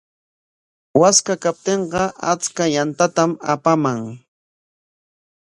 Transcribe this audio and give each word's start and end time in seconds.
Waskaa 0.99 1.39
kaptinqa 1.43 2.03
achka 2.31 2.63
yantatam 2.75 3.31
apaaman. 3.53 3.99